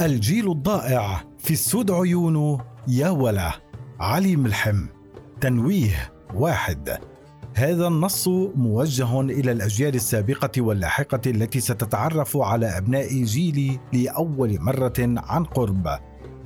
الجيل 0.00 0.50
الضائع 0.50 1.24
في 1.38 1.50
السود 1.50 1.90
عيونه 1.90 2.60
يا 2.88 3.10
ولا. 3.10 3.52
علي 4.00 4.36
ملحم. 4.36 4.86
تنويه 5.40 6.12
واحد. 6.34 6.98
هذا 7.54 7.86
النص 7.86 8.28
موجه 8.54 9.20
إلى 9.20 9.52
الأجيال 9.52 9.94
السابقة 9.94 10.62
واللاحقة 10.62 11.20
التي 11.26 11.60
ستتعرف 11.60 12.36
على 12.36 12.66
أبناء 12.66 13.24
جيلي 13.24 13.80
لأول 13.92 14.60
مرة 14.60 14.94
عن 14.98 15.44
قرب. 15.44 15.88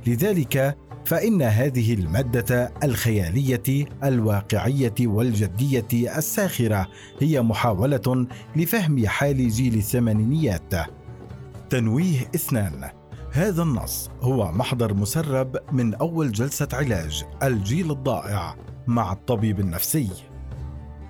لذلك 0.06 0.78
فإن 1.04 1.42
هذه 1.42 1.94
المادة 1.94 2.72
الخيالية 2.84 3.86
الواقعية 4.04 4.94
والجدية 5.00 6.18
الساخرة 6.18 6.88
هي 7.20 7.42
محاولة 7.42 8.26
لفهم 8.56 9.06
حال 9.06 9.48
جيل 9.50 9.74
الثمانينيات. 9.74 10.74
تنويه 11.70 12.20
اثنان. 12.34 12.97
هذا 13.32 13.62
النص 13.62 14.10
هو 14.20 14.52
محضر 14.52 14.94
مسرب 14.94 15.56
من 15.72 15.94
أول 15.94 16.32
جلسة 16.32 16.68
علاج 16.72 17.24
الجيل 17.42 17.90
الضائع 17.90 18.56
مع 18.86 19.12
الطبيب 19.12 19.60
النفسي. 19.60 20.08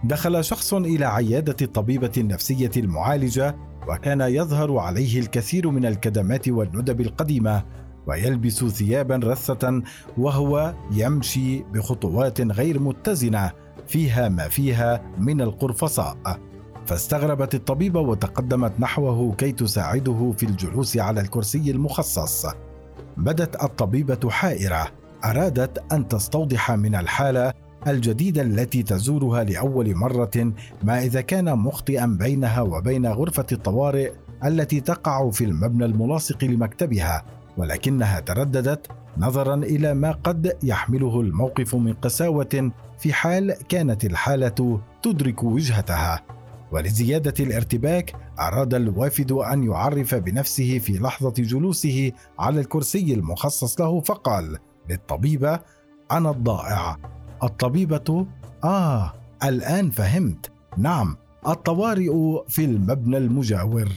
دخل 0.05 0.45
شخص 0.45 0.75
إلى 0.75 1.05
عيادة 1.05 1.57
الطبيبة 1.63 2.13
النفسية 2.19 2.71
المعالجة 2.77 3.57
وكان 3.89 4.21
يظهر 4.21 4.79
عليه 4.79 5.21
الكثير 5.21 5.71
من 5.71 5.87
الكدمات 5.87 6.49
والندب 6.49 7.01
القديمة 7.01 7.65
ويلبس 8.07 8.65
ثيابا 8.65 9.17
رثة 9.17 9.83
وهو 10.19 10.75
يمشي 10.93 11.63
بخطوات 11.63 12.41
غير 12.41 12.81
متزنة 12.81 13.53
فيها 13.87 14.29
ما 14.29 14.49
فيها 14.49 15.03
من 15.19 15.41
القرفصاء. 15.41 16.41
فاستغربت 16.89 17.55
الطبيبة 17.55 18.01
وتقدمت 18.01 18.73
نحوه 18.81 19.35
كي 19.35 19.53
تساعده 19.53 20.35
في 20.39 20.47
الجلوس 20.47 20.97
على 20.97 21.21
الكرسي 21.21 21.71
المخصص. 21.71 22.47
بدت 23.17 23.63
الطبيبة 23.65 24.31
حائرة. 24.31 24.89
أرادت 25.25 25.93
أن 25.93 26.09
تستوضح 26.09 26.71
من 26.71 26.95
الحالة 26.95 27.53
الجديدة 27.87 28.43
التي 28.43 28.83
تزورها 28.83 29.45
لأول 29.45 29.95
مرة 29.95 30.53
ما 30.83 31.03
إذا 31.03 31.21
كان 31.21 31.59
مخطئا 31.59 32.07
بينها 32.07 32.61
وبين 32.61 33.07
غرفة 33.07 33.47
الطوارئ 33.53 34.13
التي 34.45 34.81
تقع 34.81 35.31
في 35.31 35.45
المبنى 35.45 35.85
الملاصق 35.85 36.45
لمكتبها 36.45 37.25
ولكنها 37.57 38.21
ترددت 38.21 38.87
نظرا 39.19 39.55
إلى 39.55 39.95
ما 39.95 40.13
قد 40.13 40.57
يحمله 40.63 41.21
الموقف 41.21 41.75
من 41.75 41.93
قساوة 41.93 42.71
في 42.99 43.13
حال 43.13 43.53
كانت 43.69 44.05
الحالة 44.05 44.81
تدرك 45.03 45.43
وجهتها. 45.43 46.38
ولزيادة 46.73 47.35
الارتباك 47.45 48.17
أراد 48.41 48.75
الوافد 48.75 49.33
أن 49.33 49.63
يعرف 49.63 50.15
بنفسه 50.15 50.79
في 50.79 50.99
لحظة 50.99 51.33
جلوسه 51.39 52.13
على 52.39 52.61
الكرسي 52.61 53.15
المخصص 53.15 53.81
له 53.81 54.01
فقال 54.01 54.59
للطبيبه 54.91 55.61
أنا 56.13 56.31
الضائع. 56.31 56.97
الطبيبة 57.43 58.27
آه 58.65 59.13
الآن 59.45 59.91
فهمت. 59.91 60.51
نعم 60.77 61.17
الطوارئ 61.49 62.13
في 62.49 62.65
المبنى 62.65 63.17
المجاور. 63.17 63.89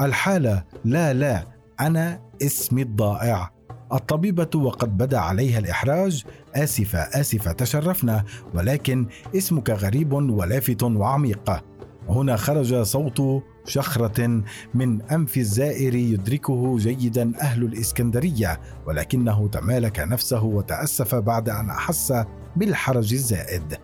الحالة 0.00 0.64
لا 0.84 1.14
لا 1.14 1.46
أنا 1.80 2.20
اسمي 2.42 2.82
الضائع. 2.82 3.50
الطبيبة 3.92 4.50
وقد 4.54 4.98
بدأ 4.98 5.18
عليها 5.18 5.58
الإحراج. 5.58 6.24
آسفة 6.54 6.98
آسفة 6.98 7.52
تشرفنا 7.52 8.24
ولكن 8.54 9.06
اسمك 9.36 9.70
غريب 9.70 10.12
ولافت 10.12 10.82
وعميق. 10.82 11.62
هنا 12.08 12.36
خرج 12.36 12.82
صوت 12.82 13.42
شخرة 13.64 14.42
من 14.74 15.02
أنف 15.02 15.36
الزائر 15.36 15.94
يدركه 15.94 16.78
جيدا 16.78 17.32
أهل 17.40 17.62
الإسكندرية 17.64 18.60
ولكنه 18.86 19.48
تمالك 19.48 20.00
نفسه 20.00 20.44
وتأسف 20.44 21.14
بعد 21.14 21.48
أن 21.48 21.70
أحس 21.70 22.14
بالحرج 22.56 23.12
الزائد. 23.12 23.78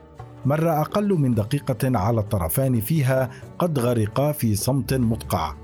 مر 0.46 0.80
أقل 0.80 1.08
من 1.08 1.34
دقيقة 1.34 1.98
على 1.98 2.20
الطرفان 2.20 2.80
فيها 2.80 3.30
قد 3.58 3.78
غرقا 3.78 4.32
في 4.32 4.56
صمت 4.56 4.94
مدقع. 4.94 5.54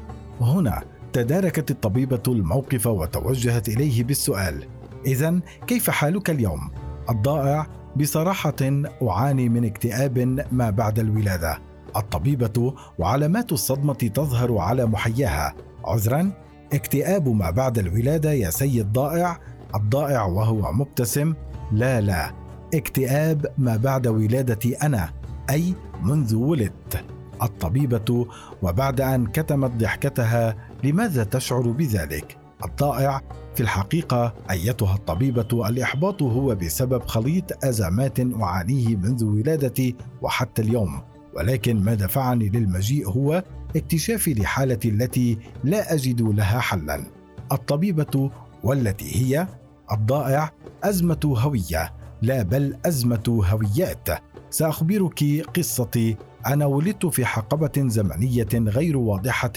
هنا 0.41 0.82
تداركت 1.12 1.70
الطبيبة 1.70 2.22
الموقف 2.28 2.87
وتوجهت 2.87 3.69
إليه 3.69 4.04
بالسؤال. 4.04 4.65
إذا 5.06 5.41
كيف 5.66 5.91
حالك 5.91 6.31
اليوم؟ 6.31 6.70
الضائع 7.10 7.66
بصراحة 7.97 8.82
أعاني 9.03 9.49
من 9.49 9.65
اكتئاب 9.65 10.47
ما 10.53 10.70
بعد 10.70 10.99
الولادة. 10.99 11.69
الطبيبة 11.97 12.75
وعلامات 12.99 13.53
الصدمة 13.53 13.95
تظهر 13.95 14.59
على 14.59 14.87
محياها. 14.87 15.55
عذرا 15.84 16.33
اكتئاب 16.73 17.28
ما 17.28 17.51
بعد 17.51 17.78
الولادة 17.78 18.33
يا 18.33 18.51
سيد 18.51 18.93
ضائع. 18.93 19.39
الضائع 19.75 20.25
وهو 20.25 20.73
مبتسم. 20.73 21.34
لا 21.73 22.00
لا 22.00 22.33
اكتئاب 22.75 23.47
ما 23.59 23.77
بعد 23.77 24.06
ولادتي 24.06 24.75
أنا 24.75 25.11
أي 25.50 25.75
منذ 26.03 26.34
ولدت. 26.34 27.05
الطبيبة 27.43 28.27
وبعد 28.62 29.00
أن 29.00 29.27
كتمت 29.27 29.71
ضحكتها 29.71 30.56
لماذا 30.84 31.25
تشعر 31.25 31.61
بذلك؟ 31.61 32.37
الضائع 32.65 33.21
في 33.55 33.61
الحقيقة 33.61 34.34
أيتها 34.50 34.95
الطبيبة 34.95 35.69
الإحباط 35.69 36.23
هو 36.23 36.55
بسبب 36.55 37.03
خليط 37.06 37.65
أزمات 37.65 38.21
أعانيه 38.21 38.97
منذ 38.97 39.25
ولادتي 39.25 39.97
وحتى 40.23 40.62
اليوم. 40.62 41.00
ولكن 41.37 41.85
ما 41.85 41.95
دفعني 41.95 42.49
للمجيء 42.49 43.09
هو 43.09 43.45
اكتشافي 43.77 44.35
لحالتي 44.35 44.89
التي 44.89 45.39
لا 45.65 45.95
اجد 45.95 46.23
لها 46.23 46.61
حلا 46.61 47.07
الطبيبة 47.53 48.31
والتي 48.65 49.17
هي 49.17 49.47
الضائع 49.93 50.53
أزمة 50.85 51.21
هوية 51.25 51.93
لا 52.23 52.43
بل 52.43 52.77
أزمة 52.87 53.43
هويات. 53.51 54.09
سأخبرك 54.51 55.25
قصتي. 55.57 56.17
أنا 56.47 56.67
ولدت 56.67 57.07
في 57.07 57.25
حقبة 57.25 57.89
زمنية 57.89 58.49
غير 58.55 58.97
واضحة 58.97 59.53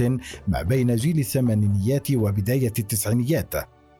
ما 0.47 0.61
بين 0.61 0.95
جيل 0.95 1.19
الثمانينيات 1.19 2.11
وبداية 2.11 2.73
التسعينيات 2.79 3.53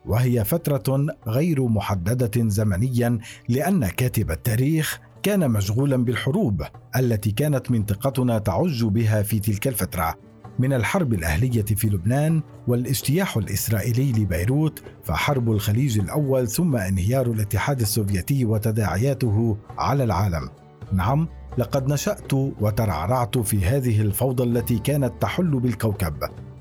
وهي 0.06 0.44
فترة 0.44 1.06
غير 1.26 1.68
محددة 1.68 2.48
زمنيا 2.48 3.18
لأن 3.48 3.86
كاتب 3.86 4.30
التاريخ 4.30 5.00
كان 5.24 5.50
مشغولا 5.50 5.96
بالحروب 5.96 6.62
التي 6.96 7.30
كانت 7.30 7.70
منطقتنا 7.70 8.38
تعج 8.38 8.84
بها 8.84 9.22
في 9.22 9.38
تلك 9.38 9.68
الفترة. 9.68 10.14
من 10.58 10.72
الحرب 10.72 11.14
الأهلية 11.14 11.64
في 11.64 11.86
لبنان 11.86 12.42
والاجتياح 12.68 13.36
الإسرائيلي 13.36 14.12
لبيروت 14.12 14.82
فحرب 15.04 15.50
الخليج 15.50 15.98
الأول 15.98 16.48
ثم 16.48 16.76
انهيار 16.76 17.26
الاتحاد 17.26 17.80
السوفيتي 17.80 18.44
وتداعياته 18.44 19.56
على 19.78 20.04
العالم. 20.04 20.48
نعم 20.92 21.28
لقد 21.58 21.92
نشأت 21.92 22.32
وترعرعت 22.34 23.38
في 23.38 23.64
هذه 23.64 24.00
الفوضى 24.00 24.42
التي 24.42 24.78
كانت 24.78 25.12
تحل 25.20 25.60
بالكوكب. 25.60 26.14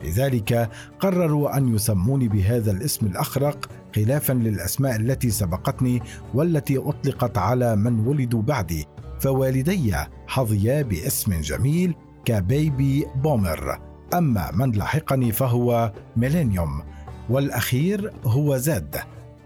لذلك 0.03 0.69
قرروا 0.99 1.57
أن 1.57 1.75
يسموني 1.75 2.27
بهذا 2.27 2.71
الاسم 2.71 3.05
الأخرق 3.05 3.69
خلافا 3.95 4.33
للأسماء 4.33 4.95
التي 4.95 5.29
سبقتني 5.29 6.01
والتي 6.33 6.77
أطلقت 6.77 7.37
على 7.37 7.75
من 7.75 8.07
ولدوا 8.07 8.41
بعدي 8.41 8.85
فوالدي 9.19 9.95
حظيا 10.27 10.81
باسم 10.81 11.41
جميل 11.41 11.95
كبيبي 12.25 13.05
بومر. 13.15 13.79
أما 14.13 14.51
من 14.51 14.71
لحقني 14.71 15.31
فهو 15.31 15.93
ميلينيوم 16.15 16.83
والأخير 17.29 18.13
هو 18.25 18.57
زاد. 18.57 18.95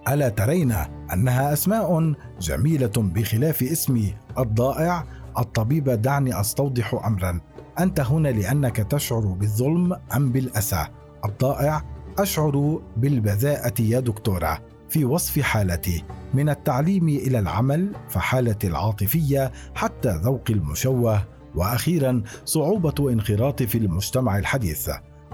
ألا 0.08 0.30
ترين 0.30 0.74
أنها 1.14 1.54
أسماء 1.54 2.14
جميلة 2.42 2.92
بخلاف 2.98 3.64
اسمي 3.64 4.14
الضائع؟ 4.38 5.04
الطبيب 5.40 5.90
دعني 5.90 6.40
أستوضح 6.40 7.02
امرا. 7.06 7.40
أنت 7.80 8.00
هنا 8.00 8.28
لأنك 8.28 8.78
تشعر 8.78 9.20
بالظلم 9.20 9.94
أم 10.16 10.32
بالأسى؟ 10.32 10.88
الضائع 11.26 11.97
أشعر 12.20 12.82
بالبذاءة 12.98 13.82
يا 13.82 14.00
دكتورة 14.00 14.62
في 14.90 15.06
وصف 15.06 15.40
حالتي 15.40 16.04
من 16.34 16.50
التعليم 16.50 17.08
إلى 17.08 17.40
العمل 17.40 17.92
فحالتي 18.10 18.68
العاطفية 18.68 19.52
حتى 19.76 20.10
ذوقي 20.10 20.54
المشوه 20.54 21.24
وأخيرا 21.56 22.24
صعوبة 22.46 23.12
انخراطي 23.12 23.68
في 23.68 23.78
المجتمع 23.78 24.38
الحديث. 24.38 24.90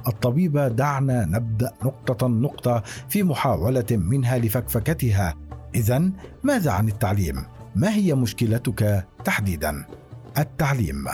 الطبيبه 0.07 0.68
دعنا 0.68 1.25
نبدأ 1.25 1.71
نقطة 1.83 2.27
نقطة 2.27 2.83
في 3.09 3.24
محاولة 3.24 3.86
منها 3.91 4.38
لفكفكتها. 4.38 5.36
اذا 5.75 6.12
ماذا 6.44 6.71
عن 6.71 6.88
التعليم؟ 6.88 7.45
ما 7.75 7.94
هي 7.94 8.15
مشكلتك 8.15 9.06
تحديدا؟ 9.24 9.86
التعليم. 10.38 11.06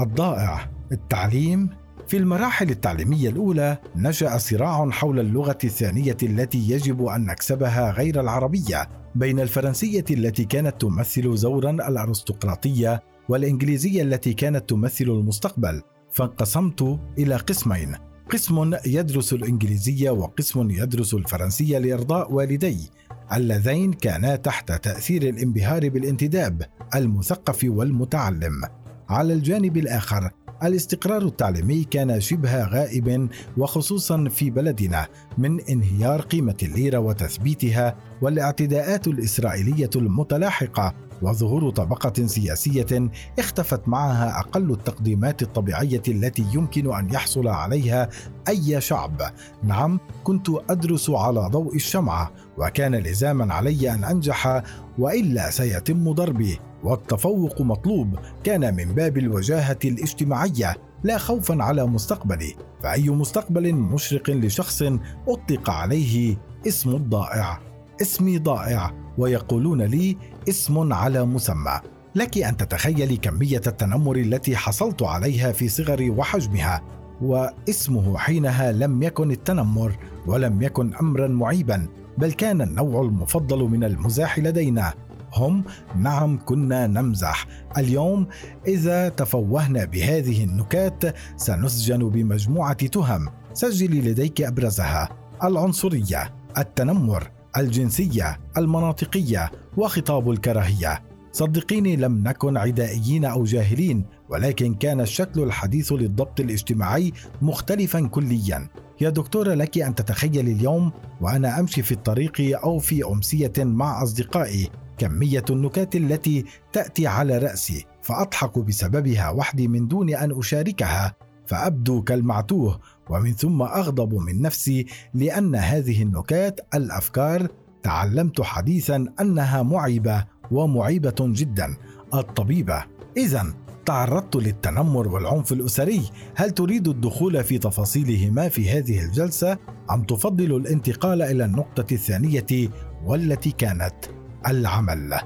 الضائع. 0.00 0.70
التعليم 0.92 1.70
في 2.08 2.16
المراحل 2.16 2.70
التعليمية 2.70 3.28
الأولى 3.28 3.78
نشأ 3.96 4.38
صراع 4.38 4.90
حول 4.90 5.20
اللغة 5.20 5.58
الثانية 5.64 6.16
التي 6.22 6.70
يجب 6.70 7.04
أن 7.04 7.24
نكسبها 7.24 7.90
غير 7.90 8.20
العربية 8.20 8.88
بين 9.14 9.40
الفرنسية 9.40 10.04
التي 10.10 10.44
كانت 10.44 10.80
تمثل 10.80 11.36
زورا 11.36 11.70
الأرستقراطية 11.70 13.02
والإنجليزية 13.28 14.02
التي 14.02 14.34
كانت 14.34 14.70
تمثل 14.70 15.04
المستقبل. 15.04 15.82
فانقسمت 16.12 16.98
إلى 17.18 17.36
قسمين 17.36 17.96
قسم 18.30 18.74
يدرس 18.86 19.32
الإنجليزية 19.32 20.10
وقسم 20.10 20.70
يدرس 20.70 21.14
الفرنسية 21.14 21.78
لإرضاء 21.78 22.32
والدي 22.32 22.90
اللذين 23.32 23.92
كانا 23.92 24.36
تحت 24.36 24.72
تأثير 24.72 25.22
الانبهار 25.22 25.88
بالانتداب 25.88 26.62
المثقف 26.94 27.64
والمتعلم. 27.64 28.62
على 29.08 29.32
الجانب 29.32 29.76
الآخر 29.76 30.30
الاستقرار 30.62 31.22
التعليمي 31.22 31.84
كان 31.84 32.20
شبه 32.20 32.64
غائب 32.64 33.28
وخصوصا 33.56 34.28
في 34.28 34.50
بلدنا 34.50 35.06
من 35.38 35.60
انهيار 35.60 36.20
قيمة 36.20 36.56
الليرة 36.62 36.98
وتثبيتها 36.98 37.96
والاعتداءات 38.22 39.08
الإسرائيلية 39.08 39.90
المتلاحقة 39.96 40.94
وظهور 41.22 41.70
طبقة 41.70 42.26
سياسية 42.26 43.10
اختفت 43.38 43.88
معها 43.88 44.40
أقل 44.40 44.70
التقديمات 44.70 45.42
الطبيعية 45.42 46.02
التي 46.08 46.46
يمكن 46.54 46.94
أن 46.94 47.10
يحصل 47.12 47.48
عليها 47.48 48.08
أي 48.48 48.80
شعب. 48.80 49.22
نعم 49.62 50.00
كنت 50.24 50.48
أدرس 50.70 51.10
على 51.10 51.40
ضوء 51.40 51.76
الشمعة 51.76 52.32
وكان 52.58 52.94
لزاما 52.94 53.54
علي 53.54 53.94
أن 53.94 54.04
أنجح 54.04 54.62
وإلا 54.98 55.50
سيتم 55.50 56.12
ضربي. 56.12 56.58
والتفوق 56.84 57.60
مطلوب 57.60 58.18
كان 58.44 58.74
من 58.74 58.94
باب 58.94 59.18
الوجاهة 59.18 59.78
الاجتماعية 59.84 60.76
لا 61.04 61.18
خوفا 61.18 61.62
على 61.62 61.86
مستقبلي. 61.86 62.54
فأي 62.82 63.10
مستقبل 63.10 63.74
مشرق 63.74 64.30
لشخص 64.30 64.82
أطلق 65.28 65.70
عليه 65.70 66.36
اسم 66.66 66.90
الضائع 66.90 67.60
اسمي 68.02 68.38
ضائع 68.38 68.92
ويقولون 69.18 69.82
لي 69.82 70.16
اسم 70.48 70.92
على 70.92 71.24
مسمى. 71.24 71.80
لك 72.14 72.38
أن 72.38 72.56
تتخيلي 72.56 73.16
كمية 73.16 73.60
التنمر 73.66 74.16
التي 74.16 74.56
حصلت 74.56 75.02
عليها 75.02 75.52
في 75.52 75.68
صغري 75.68 76.10
وحجمها 76.10 76.82
واسمه 77.22 78.18
حينها 78.18 78.72
لم 78.72 79.02
يكن 79.02 79.30
التنمر 79.30 79.96
ولم 80.26 80.62
يكن 80.62 80.94
امرا 80.94 81.28
معيبا 81.28 81.88
بل 82.18 82.32
كان 82.32 82.62
النوع 82.62 83.02
المفضل 83.02 83.58
من 83.58 83.84
المزاح 83.84 84.38
لدينا. 84.38 84.94
هم 85.34 85.64
نعم 85.96 86.38
كنا 86.44 86.86
نمزح. 86.86 87.46
اليوم 87.78 88.26
إذا 88.66 89.08
تفوهنا 89.08 89.84
بهذه 89.84 90.44
النكات 90.44 91.02
سنسجن 91.36 92.08
بمجموعة 92.08 92.86
تهم. 92.86 93.28
سجلي 93.52 94.00
لديك 94.00 94.40
أبرزها 94.40 95.08
العنصرية 95.44 96.34
التنمر 96.58 97.30
الجنسية 97.56 98.40
المناطقية 98.56 99.50
وخطاب 99.76 100.30
الكراهية. 100.30 101.02
صدقيني 101.32 101.96
لم 101.96 102.28
نكن 102.28 102.56
عدائيين 102.56 103.24
أو 103.24 103.44
جاهلين 103.44 104.04
ولكن 104.28 104.74
كان 104.74 105.00
الشكل 105.00 105.42
الحديث 105.42 105.92
للضبط 105.92 106.40
الاجتماعي 106.40 107.12
مختلفا 107.42 108.06
كليا. 108.06 108.68
يا 109.00 109.10
دكتورة 109.10 109.54
لك 109.54 109.78
أن 109.78 109.94
تتخيلي 109.94 110.52
اليوم 110.52 110.92
وأنا 111.20 111.60
أمشي 111.60 111.82
في 111.82 111.92
الطريق 111.92 112.60
أو 112.64 112.78
في 112.78 113.04
أمسية 113.04 113.52
مع 113.58 114.02
أصدقائي. 114.02 114.70
كمية 115.00 115.44
النكات 115.50 115.96
التي 115.96 116.44
تأتي 116.72 117.06
على 117.06 117.38
رأسي 117.38 117.86
فأضحك 118.02 118.58
بسببها 118.58 119.30
وحدي 119.30 119.68
من 119.68 119.88
دون 119.88 120.14
أن 120.14 120.38
أشاركها 120.38 121.14
فأبدو 121.46 122.02
كالمعتوه 122.02 122.80
ومن 123.10 123.32
ثم 123.32 123.62
أغضب 123.62 124.14
من 124.14 124.42
نفسي 124.42 124.86
لأن 125.14 125.54
هذه 125.54 126.02
النكات 126.02 126.60
الأفكار 126.74 127.48
تعلمت 127.82 128.40
حديثا 128.40 129.06
أنها 129.20 129.62
معيبة 129.62 130.24
ومعيبة 130.50 131.14
جدا 131.20 131.76
الطبيبة. 132.14 132.84
إذا 133.16 133.54
تعرضت 133.86 134.36
للتنمر 134.36 135.08
والعنف 135.08 135.52
الأسري. 135.52 136.02
هل 136.34 136.50
تريد 136.50 136.88
الدخول 136.88 137.44
في 137.44 137.58
تفاصيلهما 137.58 138.48
في 138.48 138.70
هذه 138.70 139.04
الجلسة؟ 139.04 139.58
أم 139.90 140.02
تفضل 140.02 140.56
الانتقال 140.56 141.22
إلى 141.22 141.44
النقطة 141.44 141.94
الثانية 141.94 142.70
والتي 143.04 143.50
كانت؟ 143.50 144.19
العمل. 144.46 145.20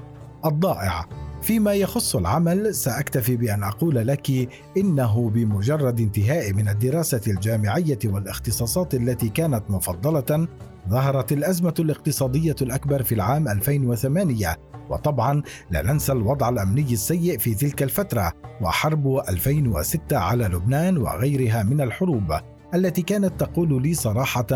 الضائع. 0.45 1.05
فيما 1.41 1.73
يخص 1.73 2.15
العمل 2.15 2.75
سأكتفي 2.75 3.37
بأن 3.37 3.63
أقول 3.63 4.07
لك 4.07 4.49
إنه 4.77 5.29
بمجرد 5.29 5.99
انتهاء 5.99 6.53
من 6.53 6.69
الدراسة 6.69 7.21
الجامعية 7.27 7.99
والاختصاصات 8.05 8.93
التي 8.93 9.29
كانت 9.29 9.63
مفضلة 9.69 10.47
ظهرت 10.89 11.31
الأزمة 11.31 11.73
الاقتصادية 11.79 12.55
الأكبر 12.61 13.03
في 13.03 13.15
العام 13.15 13.47
2008 13.47 14.57
وطبعا 14.89 15.43
لا 15.71 15.81
ننسى 15.81 16.11
الوضع 16.11 16.49
الأمني 16.49 16.93
السيء 16.93 17.37
في 17.37 17.55
تلك 17.55 17.83
الفترة 17.83 18.33
وحرب 18.61 19.17
2006 19.29 20.17
على 20.17 20.45
لبنان 20.45 20.97
وغيرها 20.97 21.63
من 21.63 21.81
الحروب. 21.81 22.33
التي 22.75 23.01
كانت 23.01 23.39
تقول 23.39 23.81
لي 23.81 23.93
صراحة 23.93 24.47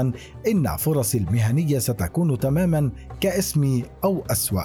إن 0.48 0.77
فرصي 0.77 1.18
المهنية 1.18 1.80
ستكون 1.80 2.39
تماما 2.39 2.92
كاسمي 3.21 3.86
أو 4.04 4.24
أسوأ. 4.31 4.63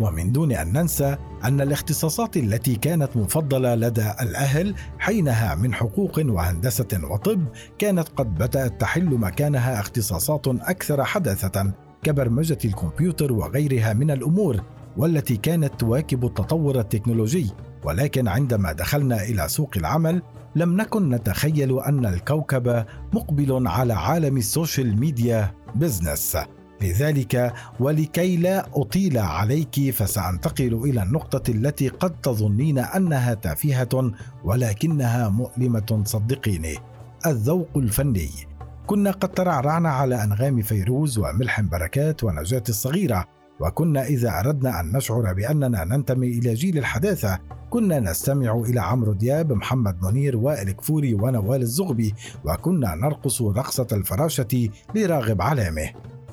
ومن 0.00 0.32
دون 0.32 0.52
أن 0.52 0.72
ننسى 0.72 1.16
أن 1.44 1.60
الاختصاصات 1.60 2.36
التي 2.36 2.76
كانت 2.76 3.16
مفضلة 3.16 3.74
لدى 3.74 4.10
الأهل 4.20 4.74
حينها 4.98 5.54
من 5.54 5.74
حقوق 5.74 6.20
وهندسة 6.26 7.00
وطب 7.10 7.44
كانت 7.78 8.08
قد 8.08 8.34
بدأت 8.34 8.80
تحل 8.80 9.04
مكانها 9.04 9.80
اختصاصات 9.80 10.48
أكثر 10.48 11.04
حداثة 11.04 11.72
كبرمجة 12.02 12.58
الكمبيوتر 12.64 13.32
وغيرها 13.32 13.92
من 13.92 14.10
الأمور 14.10 14.62
والتي 14.96 15.36
كانت 15.36 15.80
تواكب 15.80 16.24
التطور 16.24 16.80
التكنولوجي. 16.80 17.50
ولكن 17.86 18.28
عندما 18.28 18.72
دخلنا 18.72 19.22
إلى 19.22 19.48
سوق 19.48 19.70
العمل 19.76 20.22
لم 20.56 20.76
نكن 20.76 21.10
نتخيل 21.10 21.80
أن 21.80 22.06
الكوكب 22.06 22.84
مقبل 23.12 23.66
على 23.66 23.94
عالم 23.94 24.36
ال 24.36 24.45
social 24.45 25.00
media 25.00 25.54
business. 25.74 26.36
لذلك 26.82 27.52
ولكي 27.80 28.36
لا 28.36 28.66
أطيل 28.74 29.18
عليك 29.18 29.90
فسأنتقل 29.90 30.74
إلى 30.84 31.02
النقطة 31.02 31.50
التي 31.50 31.88
قد 31.88 32.20
تظنين 32.20 32.78
أنها 32.78 33.34
تافهة 33.34 34.12
ولكنها 34.44 35.28
مؤلمة 35.28 36.02
صدقيني. 36.04 36.78
الذوق 37.26 37.68
الفني. 37.76 38.30
كنا 38.86 39.10
قد 39.10 39.28
ترعرعنا 39.28 39.88
على 39.88 40.24
أنغام 40.24 40.62
فيروز 40.62 41.18
وملحم 41.18 41.68
بركات 41.68 42.24
ونجاة 42.24 42.62
الصغيرة. 42.68 43.24
وكنا 43.60 44.04
إذا 44.04 44.40
أردنا 44.40 44.80
أن 44.80 44.96
نشعر 44.96 45.32
بأننا 45.32 45.84
ننتمي 45.84 46.28
إلى 46.28 46.54
جيل 46.54 46.78
الحداثة 46.78 47.38
كنا 47.70 48.00
نستمع 48.00 48.54
إلى 48.54 48.80
عمرو 48.80 49.12
دياب 49.12 49.52
محمد 49.52 50.02
منير 50.02 50.36
وائل 50.36 50.70
كفوري 50.70 51.14
ونوال 51.14 51.62
الزغبي 51.62 52.14
وكنا 52.44 52.94
نرقص 52.94 53.42
رقصة 53.42 53.86
الفراشة 53.92 54.68
لراغب 54.94 55.42
علامه 55.42 55.90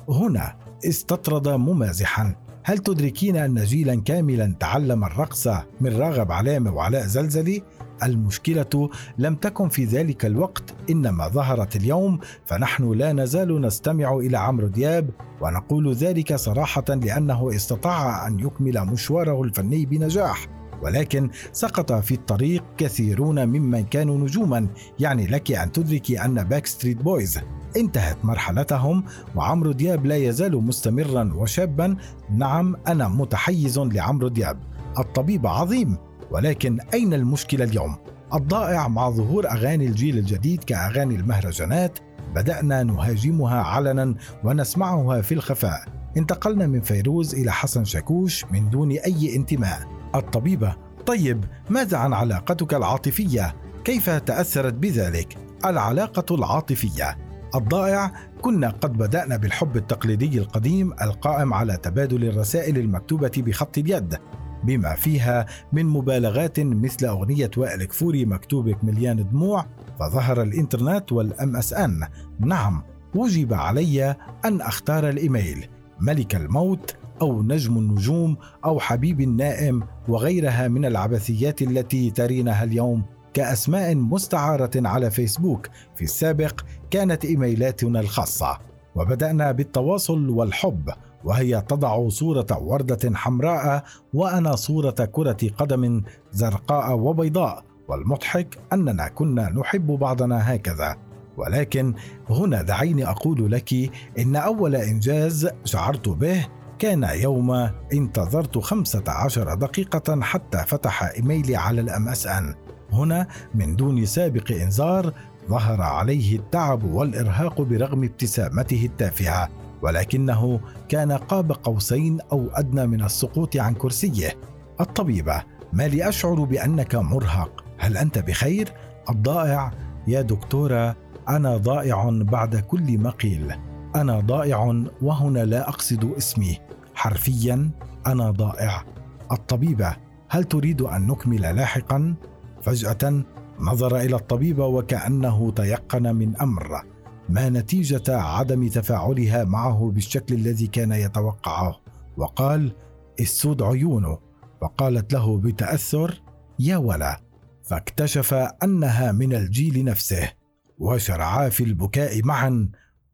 هنا 0.08 0.56
استطرد 0.86 1.48
ممازحا 1.48 2.34
هل 2.66 2.78
تدركين 2.78 3.36
أن 3.36 3.64
جيلا 3.64 4.00
كاملا 4.00 4.54
تعلم 4.60 5.04
الرقص 5.04 5.48
من 5.80 5.96
راغب 5.96 6.32
علامه 6.32 6.74
وعلاء 6.74 7.06
زلزلي؟ 7.06 7.62
المشكلة 8.04 8.90
لم 9.18 9.34
تكن 9.34 9.68
في 9.68 9.84
ذلك 9.84 10.26
الوقت 10.26 10.74
إنما 10.90 11.28
ظهرت 11.28 11.76
اليوم 11.76 12.18
فنحن 12.44 12.92
لا 12.92 13.12
نزال 13.12 13.60
نستمع 13.60 14.16
إلى 14.16 14.38
عمرو 14.38 14.66
دياب 14.66 15.10
ونقول 15.40 15.92
ذلك 15.92 16.34
صراحة 16.34 16.84
لأنه 16.88 17.56
استطاع 17.56 18.26
أن 18.26 18.40
يكمل 18.40 18.84
مشواره 18.84 19.42
الفني 19.42 19.86
بنجاح 19.86 20.46
ولكن 20.82 21.30
سقط 21.52 21.92
في 21.92 22.14
الطريق 22.14 22.64
كثيرون 22.78 23.46
ممن 23.48 23.84
كانوا 23.84 24.18
نجوما. 24.18 24.68
يعني 25.00 25.26
لك 25.26 25.52
أن 25.52 25.72
تدركي 25.72 26.24
أن 26.24 26.44
Backstreet 26.44 27.02
Boys 27.02 27.40
انتهت 27.76 28.24
مرحلتهم 28.24 29.04
وعمرو 29.36 29.72
دياب 29.72 30.06
لا 30.06 30.16
يزال 30.16 30.56
مستمرا 30.56 31.32
وشابا. 31.34 31.96
نعم 32.30 32.76
أنا 32.88 33.08
متحيز 33.08 33.78
لعمرو 33.78 34.28
دياب 34.28 34.58
الطبيب 34.98 35.46
عظيم. 35.46 35.96
ولكن 36.30 36.80
أين 36.94 37.14
المشكلة 37.14 37.64
اليوم؟ 37.64 37.96
الضائع 38.34 38.88
مع 38.88 39.10
ظهور 39.10 39.50
أغاني 39.50 39.86
الجيل 39.86 40.18
الجديد 40.18 40.64
كأغاني 40.64 41.14
المهرجانات 41.14 41.98
بدأنا 42.34 42.82
نهاجمها 42.82 43.62
علنا 43.62 44.14
ونسمعها 44.44 45.20
في 45.20 45.34
الخفاء 45.34 45.84
انتقلنا 46.16 46.66
من 46.66 46.80
فيروز 46.80 47.34
إلى 47.34 47.52
حسن 47.52 47.84
شاكوش 47.84 48.44
من 48.44 48.70
دون 48.70 48.90
أي 48.90 49.36
انتماء 49.36 49.88
الطبيبة 50.14 50.76
طيب 51.06 51.44
ماذا 51.70 51.96
عن 51.96 52.12
علاقتك 52.12 52.74
العاطفية؟ 52.74 53.56
كيف 53.84 54.10
تأثرت 54.10 54.74
بذلك؟ 54.74 55.36
العلاقة 55.64 56.34
العاطفية 56.34 57.18
الضائع 57.54 58.12
كنا 58.42 58.70
قد 58.70 58.92
بدأنا 58.92 59.36
بالحب 59.36 59.76
التقليدي 59.76 60.38
القديم 60.38 60.92
القائم 60.92 61.54
على 61.54 61.76
تبادل 61.76 62.24
الرسائل 62.24 62.78
المكتوبة 62.78 63.32
بخط 63.36 63.78
اليد 63.78 64.18
بما 64.64 64.94
فيها 64.94 65.46
من 65.72 65.86
مبالغات 65.86 66.60
مثل 66.60 67.06
أغنية 67.06 67.50
وائل 67.56 67.84
كفوري 67.84 68.24
مكتوبك 68.24 68.84
مليان 68.84 69.28
دموع 69.28 69.66
فظهر 70.00 70.42
الإنترنت 70.42 71.12
والأم 71.12 71.56
أس 71.56 71.72
أن 71.72 72.00
نعم 72.40 72.82
وجب 73.14 73.54
علي 73.54 74.16
أن 74.44 74.60
أختار 74.60 75.08
الإيميل. 75.08 75.68
ملك 76.00 76.34
الموت 76.34 76.96
أو 77.22 77.42
نجم 77.42 77.78
النجوم 77.78 78.36
أو 78.64 78.80
حبيب 78.80 79.20
النائم 79.20 79.82
وغيرها 80.08 80.68
من 80.68 80.84
العبثيات 80.84 81.62
التي 81.62 82.10
ترينها 82.10 82.64
اليوم 82.64 83.02
كأسماء 83.34 83.94
مستعارة 83.94 84.70
على 84.76 85.10
فيسبوك. 85.10 85.68
في 85.96 86.02
السابق 86.04 86.60
كانت 86.90 87.24
إيميلاتنا 87.24 88.00
الخاصة 88.00 88.58
وبدأنا 88.94 89.52
بالتواصل 89.52 90.28
والحب. 90.28 90.90
وهي 91.24 91.60
تضع 91.68 92.08
صورة 92.08 92.46
وردة 92.60 93.14
حمراء 93.14 93.84
وأنا 94.14 94.56
صورة 94.56 95.08
كرة 95.12 95.36
قدم 95.58 96.02
زرقاء 96.32 96.96
وبيضاء 96.98 97.64
والمضحك 97.88 98.58
أننا 98.72 99.08
كنا 99.08 99.50
نحب 99.50 99.86
بعضنا 99.86 100.54
هكذا. 100.54 100.96
ولكن 101.36 101.94
هنا 102.30 102.62
دعيني 102.62 103.10
أقول 103.10 103.52
لك 103.52 103.90
إن 104.18 104.36
أول 104.36 104.76
إنجاز 104.76 105.48
شعرت 105.64 106.08
به 106.08 106.46
كان 106.78 107.02
يوم 107.02 107.70
انتظرت 107.92 108.58
15 108.58 109.54
دقيقة 109.54 110.20
حتى 110.20 110.58
فتح 110.66 111.02
إيميلي 111.02 111.56
على 111.56 111.80
الأم 111.80 112.08
أس 112.08 112.26
أن. 112.26 112.54
هنا 112.92 113.26
من 113.54 113.76
دون 113.76 114.06
سابق 114.06 114.52
إنذار 114.52 115.12
ظهر 115.48 115.82
عليه 115.82 116.36
التعب 116.36 116.84
والإرهاق 116.84 117.60
برغم 117.60 118.04
ابتسامته 118.04 118.84
التافهة. 118.84 119.48
ولكنه 119.84 120.60
كان 120.88 121.12
قاب 121.12 121.52
قوسين 121.52 122.20
أو 122.32 122.48
أدنى 122.54 122.86
من 122.86 123.04
السقوط 123.04 123.56
عن 123.56 123.74
كرسيه. 123.74 124.38
الطبيبة 124.80 125.42
ما 125.72 125.88
لي 125.88 126.08
أشعر 126.08 126.44
بأنك 126.44 126.94
مرهق. 126.94 127.64
هل 127.78 127.96
أنت 127.96 128.18
بخير؟ 128.18 128.72
الضائع. 129.10 129.70
يا 130.06 130.22
دكتورة 130.22 130.96
أنا 131.28 131.56
ضائع 131.56 132.10
بعد 132.10 132.56
كل 132.56 132.98
ما 132.98 133.10
قيل 133.10 133.54
أنا 133.96 134.20
ضائع 134.20 134.84
وهنا 135.02 135.44
لا 135.44 135.68
أقصد 135.68 136.04
اسمي. 136.04 136.58
حرفيا 136.94 137.70
أنا 138.06 138.30
ضائع. 138.30 138.84
الطبيبة 139.32 139.96
هل 140.28 140.44
تريد 140.44 140.82
أن 140.82 141.06
نكمل 141.06 141.40
لاحقا؟ 141.40 142.14
فجأة 142.62 143.22
نظر 143.60 143.96
إلى 143.96 144.16
الطبيبة 144.16 144.66
وكأنه 144.66 145.50
تيقن 145.50 146.14
من 146.16 146.36
أمر. 146.36 146.93
ما 147.28 147.48
نتيجة 147.48 148.02
عدم 148.20 148.68
تفاعلها 148.68 149.44
معه 149.44 149.90
بالشكل 149.94 150.34
الذي 150.34 150.66
كان 150.66 150.92
يتوقعه. 150.92 151.80
وقال 152.16 152.72
السود 153.20 153.62
عيونه. 153.62 154.18
فقالت 154.60 155.12
له 155.12 155.38
بتأثر 155.38 156.22
يا 156.58 156.76
ولا. 156.76 157.20
فاكتشف 157.62 158.34
أنها 158.34 159.12
من 159.12 159.34
الجيل 159.34 159.84
نفسه 159.84 160.32
وشرعا 160.78 161.48
في 161.48 161.64
البكاء 161.64 162.22
معا 162.24 162.68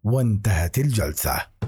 وانتهت 0.04 0.78
الجلسة. 0.78 1.59